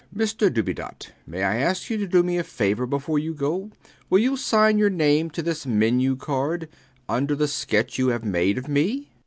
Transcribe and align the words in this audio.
Mr 0.15 0.51
Dubedat: 0.51 1.11
may 1.27 1.43
I 1.43 1.57
ask 1.57 1.91
you 1.91 1.97
to 1.97 2.07
do 2.07 2.23
me 2.23 2.39
a 2.39 2.43
favor 2.43 2.87
before 2.87 3.19
you 3.19 3.35
go. 3.35 3.69
Will 4.09 4.17
you 4.17 4.35
sign 4.35 4.79
your 4.79 4.89
name 4.89 5.29
to 5.29 5.43
this 5.43 5.67
menu 5.67 6.15
card, 6.15 6.67
under 7.07 7.35
the 7.35 7.47
sketch 7.47 7.99
you 7.99 8.07
have 8.07 8.25
made 8.25 8.57
of 8.57 8.67
me? 8.67 8.87
WALPOLE. 8.93 9.05